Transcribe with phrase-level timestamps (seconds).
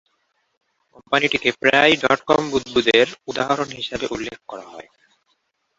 [0.93, 4.89] কোম্পানিটিকে প্রায়ই ডট-কম বুদবুদের উদাহরণ হিসাবে উল্লেখ করা হয়।